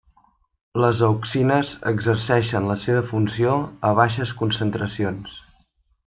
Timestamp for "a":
3.89-3.95